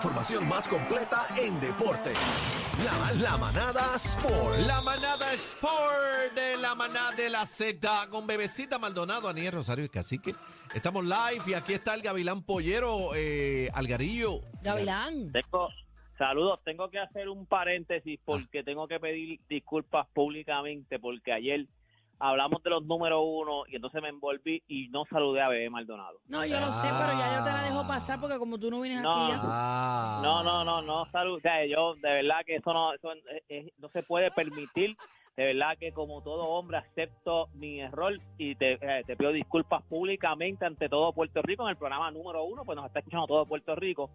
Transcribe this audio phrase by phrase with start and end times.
[0.00, 2.14] Información más completa en deporte.
[2.86, 4.56] La, la manada Sport.
[4.66, 9.90] La manada Sport de la manada de la Z con Bebecita Maldonado, Aniel Rosario y
[9.90, 10.34] Cacique.
[10.74, 14.40] Estamos live y aquí está el Gavilán Pollero, eh, Algarillo.
[14.62, 15.32] Gavilán.
[15.32, 15.68] Tengo,
[16.16, 21.66] saludos, tengo que hacer un paréntesis porque tengo que pedir disculpas públicamente porque ayer
[22.20, 26.20] hablamos de los números uno y entonces me envolví y no saludé a Bebé Maldonado.
[26.28, 28.80] No, yo lo sé, pero ya yo te la dejo pasar porque como tú no
[28.80, 29.10] vienes No.
[29.10, 29.40] aquí ya.
[29.42, 30.20] Ah.
[30.22, 31.36] No, no, no, no salud.
[31.36, 34.96] O sea, yo de verdad que eso no, eso es- es- no se puede permitir.
[35.36, 39.82] De verdad que como todo hombre acepto mi error y te, eh, te pido disculpas
[39.84, 43.46] públicamente ante todo Puerto Rico en el programa número uno, pues nos está escuchando todo
[43.46, 44.10] Puerto Rico.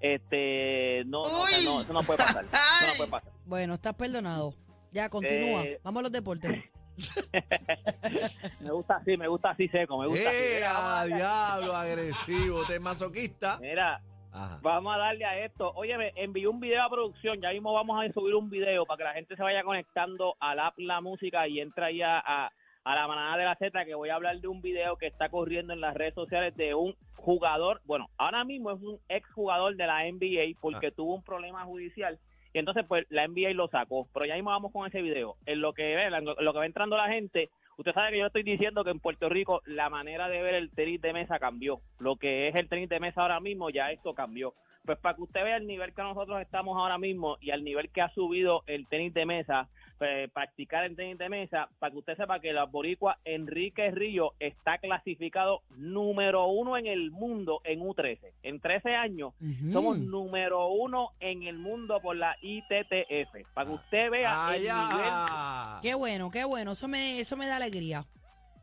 [0.00, 2.44] Este, no, no, o sea, no, eso no puede pasar.
[2.44, 3.32] Eso no puede pasar.
[3.46, 4.54] Bueno, estás perdonado.
[4.92, 5.62] Ya, continúa.
[5.62, 6.52] Eh, Vamos a los deportes.
[8.60, 10.38] Me gusta así, me gusta así seco, me gusta así.
[10.38, 12.64] ¡Eh, a diablo, agresivo!
[12.64, 13.58] ¿Te masoquista?
[13.60, 14.00] Mira,
[14.32, 14.58] Ajá.
[14.62, 15.72] vamos a darle a esto.
[15.74, 18.98] Oye, me envié un video a producción, ya mismo vamos a subir un video para
[18.98, 22.50] que la gente se vaya conectando al app La Música y entra ahí a, a,
[22.84, 25.28] a la manada de la Z, que voy a hablar de un video que está
[25.28, 29.74] corriendo en las redes sociales de un jugador, bueno, ahora mismo es un ex jugador
[29.74, 32.20] de la NBA porque tuvo un problema judicial
[32.56, 35.36] y entonces pues la NBA lo sacó, pero ya mismo vamos con ese video.
[35.44, 38.26] En lo que ve, en lo que va entrando la gente, Usted sabe que yo
[38.26, 41.82] estoy diciendo que en Puerto Rico la manera de ver el tenis de mesa cambió.
[41.98, 44.54] Lo que es el tenis de mesa ahora mismo, ya esto cambió.
[44.86, 47.90] Pues para que usted vea el nivel que nosotros estamos ahora mismo y al nivel
[47.90, 51.98] que ha subido el tenis de mesa, pues, practicar el tenis de mesa, para que
[51.98, 57.80] usted sepa que la boricua Enrique Río está clasificado número uno en el mundo en
[57.80, 58.32] U13.
[58.42, 59.32] En 13 años
[59.72, 63.52] somos número uno en el mundo por la ITTF.
[63.54, 65.80] Para que usted vea el nivel.
[65.82, 66.72] Qué bueno, qué bueno.
[66.72, 68.04] Eso me, eso me da alegría.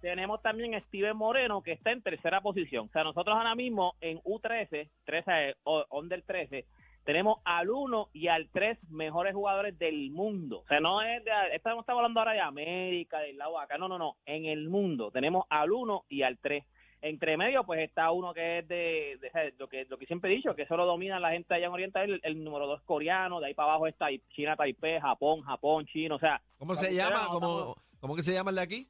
[0.01, 2.87] tenemos también a Steven Moreno, que está en tercera posición.
[2.87, 6.65] O sea, nosotros ahora mismo en U13, 13, o under 13,
[7.03, 10.59] tenemos al 1 y al 3 mejores jugadores del mundo.
[10.61, 13.87] O sea, no es de, estamos, estamos hablando ahora de América, del lado acá, no,
[13.87, 15.11] no, no, en el mundo.
[15.11, 16.63] Tenemos al 1 y al 3.
[17.05, 20.31] Entre medio, pues está uno que es de, de- de lo que lo que siempre
[20.31, 23.41] he dicho, que solo domina la gente allá en Oriente, el, el número 2 coreano,
[23.41, 27.27] de ahí para abajo está China, Taipei, Japón, Japón, Chino, o sea, ¿Cómo se llama?
[27.29, 28.87] ¿Cómo, ¿Cómo que se llama el de aquí?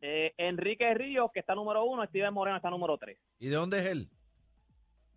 [0.00, 3.18] eh, Enrique Ríos, que está número uno, Steven Moreno está número tres.
[3.38, 4.08] ¿Y de dónde es él?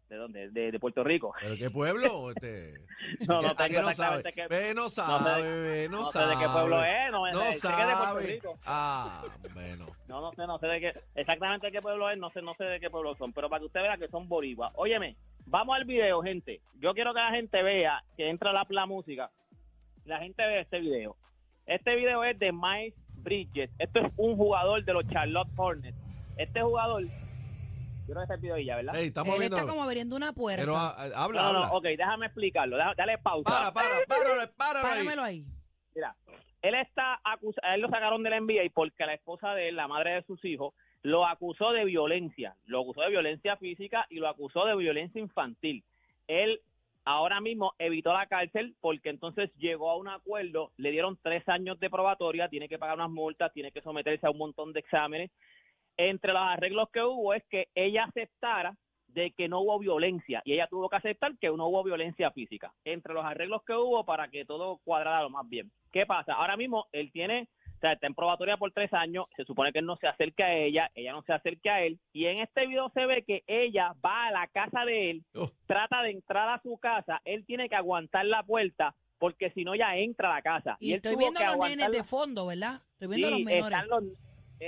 [0.10, 0.50] ¿De dónde?
[0.52, 1.34] De, de Puerto Rico.
[1.42, 2.30] ¿Pero qué pueblo?
[2.32, 2.74] Este,
[3.28, 4.24] No, no ¿A qué tengo no sabe?
[4.34, 6.36] qué- Ve, no no sabe, sé- ve, no, no sé sabe.
[6.36, 8.28] de qué pueblo es, no, No sé- sé que es de Puerto sabe.
[8.28, 8.56] Rico.
[8.68, 9.24] Ah,
[9.54, 9.86] bueno.
[10.08, 12.54] No, no sé, no sé de qué, exactamente de qué pueblo es, no sé, no
[12.54, 14.72] sé de qué pueblo son, pero para que usted vea que son boricuas.
[14.76, 15.16] Óyeme,
[15.48, 16.62] vamos al video, gente.
[16.76, 19.32] Yo quiero que la gente vea, que entra la, la música,
[20.06, 21.16] la gente ve este video.
[21.66, 23.72] Este video es de Miles Bridges.
[23.80, 25.98] Esto es un jugador de los Charlotte Hornets.
[26.38, 27.04] Este jugador,
[28.08, 28.96] yo creo que video ahí ya, ¿verdad?
[28.96, 29.58] Ey, estamos Él viendo.
[29.58, 30.62] está como abriendo una puerta.
[30.64, 31.72] Pero ah, ah, habla, no, no, habla.
[31.74, 33.50] ok, déjame explicarlo, deja- dale pausa.
[33.50, 34.82] Para, para, para, para.
[34.82, 35.46] Páramelo ahí.
[35.96, 36.16] Mira,
[36.62, 40.12] él está acusado, él lo sacaron del NBA porque la esposa de él, la madre
[40.16, 40.74] de sus hijos,
[41.04, 45.84] lo acusó de violencia, lo acusó de violencia física y lo acusó de violencia infantil.
[46.28, 46.60] Él
[47.04, 51.80] ahora mismo evitó la cárcel porque entonces llegó a un acuerdo, le dieron tres años
[51.80, 55.30] de probatoria, tiene que pagar unas multas, tiene que someterse a un montón de exámenes.
[55.98, 58.76] Entre los arreglos que hubo es que ella aceptara
[59.08, 62.74] de que no hubo violencia y ella tuvo que aceptar que no hubo violencia física.
[62.84, 65.72] Entre los arreglos que hubo para que todo cuadrara lo más bien.
[65.92, 66.34] ¿Qué pasa?
[66.34, 67.48] Ahora mismo él tiene,
[67.78, 70.48] o sea, está en probatoria por tres años, se supone que él no se acerca
[70.48, 73.44] a ella, ella no se acerca a él, y en este video se ve que
[73.48, 75.50] ella va a la casa de él, Oh.
[75.66, 79.76] trata de entrar a su casa, él tiene que aguantar la puerta porque si no
[79.76, 80.76] ya entra a la casa.
[80.82, 82.82] Y él estoy tuvo viendo que los nenes la- de fondo, ¿verdad?
[82.92, 83.80] Estoy viendo Sí, los menores.
[83.80, 84.04] Están los,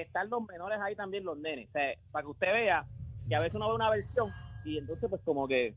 [0.01, 1.67] están los menores ahí también, los nenes.
[1.69, 2.85] O sea, para que usted vea
[3.27, 4.31] que a veces uno ve una versión
[4.65, 5.75] y entonces pues como que...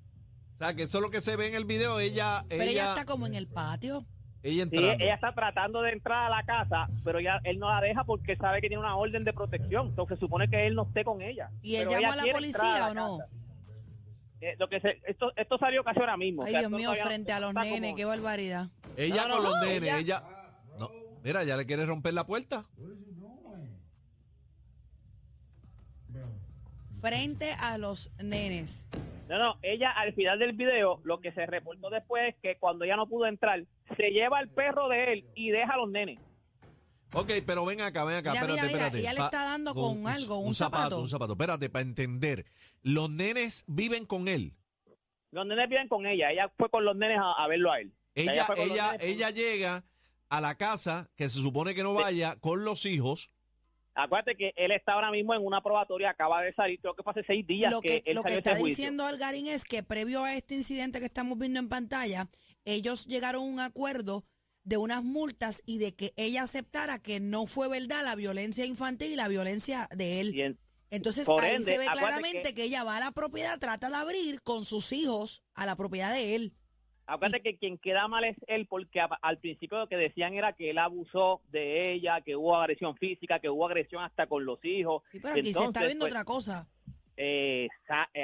[0.57, 1.99] O sea, que eso es lo que se ve en el video.
[2.01, 4.05] Ella, Pero ella, ella, está como en el patio.
[4.43, 7.81] ella Sí, ella está tratando de entrar a la casa, pero ya él no la
[7.81, 9.89] deja porque sabe que tiene una orden de protección.
[9.89, 11.51] Entonces se supone que él no esté con ella.
[11.63, 13.19] ¿Y él llamó a la policía o a la no?
[14.43, 16.43] Eh, lo que se, esto, esto salió casi ahora mismo.
[16.43, 18.69] o Ay, sea, Dios mío, no- frente a los nenes, como- qué barbaridad.
[18.97, 20.23] Ella No, no, con los no, nenes, ella- ella.
[20.79, 20.91] No,
[21.23, 22.65] mira, ya le quiere romper la puerta.
[27.01, 28.89] Frente a los nenes.
[29.29, 32.85] No, no, ella al final del video, lo que se reportó después es que cuando
[32.85, 33.65] ella no pudo entrar,
[33.97, 36.19] se lleva el perro de él y deja a los nenes.
[37.13, 38.99] Ok, pero ven acá, ven acá, Mira, espérate, mira, espérate.
[39.01, 40.83] ella le Pa- está dando con algo, un zapato.
[40.83, 41.01] zapato.
[41.03, 42.45] Un zapato, espérate, para entender.
[42.83, 44.55] Los nenes viven con él.
[45.33, 47.93] Los nenes viven con ella, ella fue con los nenes a, a verlo a él.
[48.17, 49.85] O sea, Ella, ella, ella llega
[50.29, 53.31] a la casa, que se supone que no vaya, con los hijos.
[54.05, 57.13] Acuérdate que él está ahora mismo en una probatoria, acaba de salir, creo que fue
[57.13, 58.67] hace seis días Lo que, que, él lo que salió está juicio.
[58.85, 62.29] diciendo Algarín es que previo a este incidente que estamos viendo en pantalla,
[62.65, 64.25] ellos llegaron a un acuerdo
[64.65, 69.13] de unas multas y de que ella aceptara que no fue verdad la violencia infantil
[69.13, 70.39] y la violencia de él.
[70.39, 70.59] En-
[70.91, 72.55] Entonces ahí ende, se ve claramente que...
[72.55, 76.13] que- ella va a la propiedad, trata de abrir con sus hijos a la propiedad
[76.13, 76.53] de él.
[77.15, 80.71] Acuérdate que quien queda mal es él, porque al principio lo que decían era que
[80.71, 85.03] él abusó de ella, que hubo agresión física, que hubo agresión hasta con los hijos.
[85.11, 86.69] Sí, pero aquí se está Entonces, viendo pues, otra cosa.
[87.17, 87.69] eh,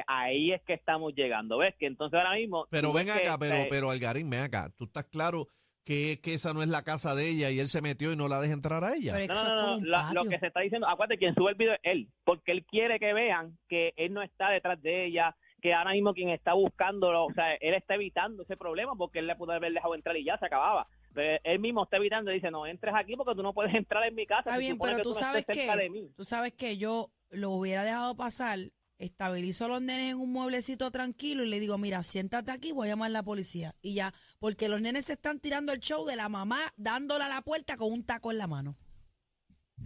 [0.07, 1.75] ahí es que estamos llegando, ¿ves?
[1.79, 2.67] Que entonces ahora mismo...
[2.71, 4.71] Pero ven ves que, acá, pero, eh, pero Algarín, ven acá.
[4.77, 5.49] Tú estás claro
[5.85, 8.27] que, que esa no es la casa de ella y él se metió y no
[8.29, 9.15] la deja entrar a ella.
[9.27, 11.81] No, no, no, la- lo que se está diciendo, acuérdate, quien sube el video es
[11.83, 15.93] él, porque él quiere que vean que él no está detrás de ella, que ahora
[15.93, 19.53] mismo quien está buscándolo, o sea, él está evitando ese problema porque él le pudo
[19.53, 20.87] haber dejado entrar y ya se acababa.
[21.15, 24.05] Pero él mismo está evitando y dice, no entres aquí porque tú no puedes entrar
[24.07, 24.51] en mi casa.
[24.51, 26.11] Está bien, pero que tú no sabes que de mí".
[26.17, 28.59] tú sabes que yo lo hubiera dejado pasar,
[28.99, 32.89] estabilizo a los nenes en un mueblecito tranquilo y le digo, mira, siéntate aquí, voy
[32.89, 33.75] a llamar a la policía.
[33.81, 37.29] Y ya, porque los nenes se están tirando el show de la mamá dándole a
[37.29, 38.77] la puerta con un taco en la mano.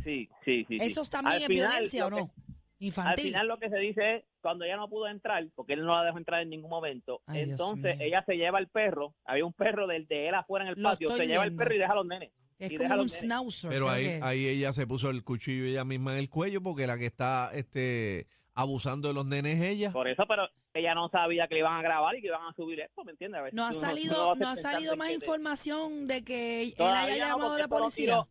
[0.05, 0.79] Sí, sí, sí.
[0.81, 2.31] ¿Eso también Al es final, violencia o lo
[2.97, 5.95] Al final lo que se dice es, cuando ella no pudo entrar, porque él no
[5.97, 9.53] la dejó entrar en ningún momento, Ay, entonces ella se lleva el perro, había un
[9.53, 11.93] perro del de él afuera en el Lo patio, se lleva el perro y deja
[11.93, 12.31] a los nenes.
[12.59, 13.71] es como un schnauzer.
[13.71, 16.87] Pero ahí, que- ahí ella se puso el cuchillo ella misma en el cuello porque
[16.87, 19.93] la que está este abusando de los nenes es ella.
[19.93, 22.53] Por eso, pero ella no sabía que le iban a grabar y que iban a
[22.55, 23.41] subir esto, ¿me entiendes?
[23.41, 27.19] A ver, no ha salido, no ha salido más información de que él haya no,
[27.19, 28.27] llamado a la policía.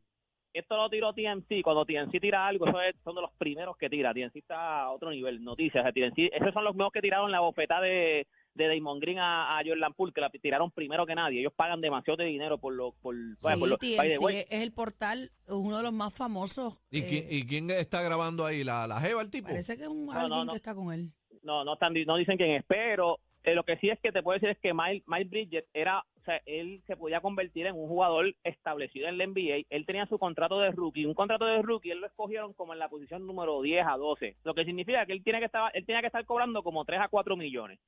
[0.54, 3.90] Esto lo tiró TNC, cuando TNC tira algo, eso es- son de los primeros que
[3.90, 4.14] tira.
[4.14, 5.82] TNC está a otro nivel, noticias.
[5.82, 8.26] o sea, TNC, esos son los mismos que tiraron la bofeta de,
[8.56, 11.40] de Damon Green a, a Jordan Poole, que la tiraron primero que nadie.
[11.42, 12.94] Ellos pagan demasiado de dinero por lo...
[12.94, 16.16] Por, Sí, por lo- by the TMZ way, es el portal, uno de los más
[16.18, 16.82] famosos.
[16.90, 18.64] ¿Y, eh, quién, y quién está grabando ahí?
[18.64, 19.48] ¿La, la jeva, el tipo?
[19.50, 20.52] Parece que es un, no, alguien no.
[20.52, 21.12] que está con él.
[21.44, 24.22] no, no, están, no dicen quién es, pero eh, lo que sí es que te
[24.24, 27.88] puedo decir es que Miles, Miles Bridges era, sea, él se podía convertir en un
[27.88, 29.66] jugador establecido en la NBA.
[29.70, 32.80] Él tenía su contrato de rookie, un contrato de rookie, él lo escogieron como en
[32.80, 35.86] la posición número 10 a 12, lo que significa que él tiene que estar, él
[35.86, 37.80] tenía que estar cobrando como 3 a 4 millones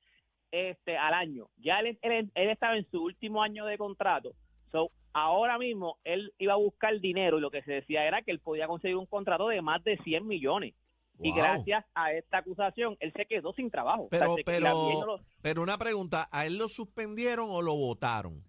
[0.51, 1.47] este al año.
[1.57, 4.33] Ya él, él, estaba en su último año de contrato.
[4.71, 8.31] So, ahora mismo él iba a buscar dinero y lo que se decía era que
[8.31, 10.73] él podía conseguir un contrato de más de 100 millones.
[11.19, 14.03] Y gracias a esta acusación, él se quedó sin trabajo.
[14.03, 17.75] O sea, Pero, no pero, lo- pero una pregunta, ¿a él lo suspendieron o lo
[17.75, 18.43] votaron?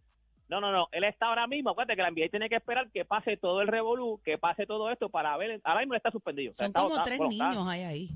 [0.49, 0.89] No, no, no.
[0.93, 1.71] Él está ahora mismo.
[1.71, 4.91] Acuérdate que la NBA tiene que esperar que pase todo el revolú, que pase todo
[4.91, 5.61] esto para ver.
[5.65, 6.53] Ahora mismo está suspendido.
[6.55, 8.09] Son está- como está- tres bueno, está- niños hay ahí.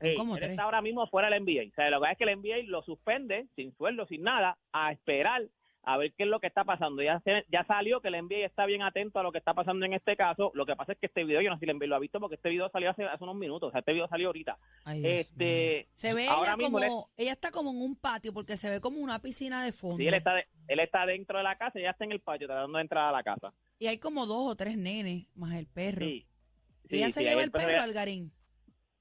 [0.00, 0.50] Sí, como él tres.
[0.52, 1.68] está ahora mismo fuera del NBA.
[1.70, 4.92] O sea, lo que es que el NBA lo suspende sin sueldo, sin nada, a
[4.92, 5.42] esperar
[5.82, 7.02] a ver qué es lo que está pasando.
[7.02, 9.86] Ya, se- ya salió que el NBA está bien atento a lo que está pasando
[9.86, 10.50] en este caso.
[10.54, 12.00] Lo que pasa es que este video, yo no sé si el NBA lo ha
[12.00, 13.68] visto, porque este video salió hace, hace unos minutos.
[13.68, 14.58] O sea, este video salió ahorita.
[14.84, 18.56] Ay, este, se ve ahora ella mismo como, ella está como en un patio porque
[18.56, 19.96] se ve como una piscina de fondo.
[19.96, 22.46] Sí, él está, de- él está dentro de la casa, ella está en el patio
[22.46, 23.52] tratando de entrar a la casa.
[23.78, 26.04] Y hay como dos o tres nenes más el perro.
[26.04, 26.26] Sí.
[26.90, 28.32] Y ella Sí, se sí, lleva el perro, ella, Algarín.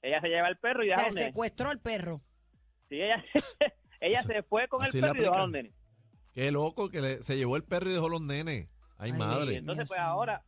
[0.01, 1.25] ella se lleva el perro y O deja sea, nenes.
[1.27, 2.21] secuestró el perro.
[2.87, 3.23] Sí, ella,
[3.99, 5.73] ella se fue con el perro y dejó a los nenes.
[6.39, 8.69] Qué loco que le- se llevó el perro y dejó los nenes.
[8.97, 9.55] Ay, Ay, madre.
[9.57, 10.41] entonces, pues ahora,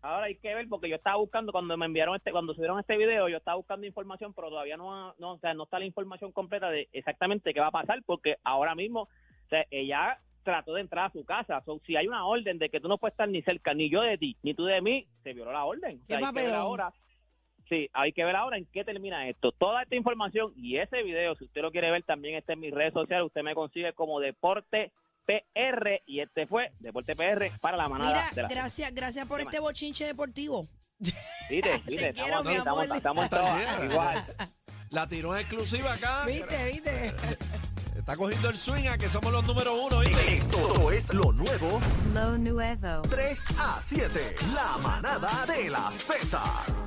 [0.00, 2.96] ahora hay que ver, porque yo estaba buscando, cuando me enviaron este, cuando subieron este
[2.96, 6.32] video, yo estaba buscando información, pero todavía no, no, o sea, no está la información
[6.32, 10.80] completa de exactamente qué va a pasar, porque ahora mismo, o sea, ella trató de
[10.80, 11.62] entrar a su casa.
[11.66, 14.00] So, si hay una orden de que tú no puedes estar ni cerca, ni yo
[14.00, 15.96] de ti, ni tú de mí, se violó la orden.
[15.96, 16.90] O ¿Qué sea, hay que ver ahora.
[17.68, 19.52] Sí, hay que ver ahora en qué termina esto.
[19.52, 22.74] Toda esta información y ese video, si usted lo quiere ver, también está en mis
[22.74, 23.26] redes sociales.
[23.26, 24.90] Usted me consigue como Deporte
[25.26, 29.38] PR y este fue Deporte PR para la manada Mira, de la gracias, gracias por
[29.38, 30.66] ¿Qué este bochinche deportivo.
[30.98, 34.24] Viste, viste, Te quiero, estamos, estamos, estamos igual.
[34.90, 36.24] La tiró en exclusiva acá.
[36.26, 37.12] ¿Viste, viste?
[37.96, 40.00] Está cogiendo el swing a que somos los número uno.
[40.00, 40.36] ¿viste?
[40.36, 41.80] Esto es lo nuevo
[42.12, 43.02] Lo nuevo.
[43.08, 44.34] 3 a 7.
[44.54, 46.40] La manada de la Z.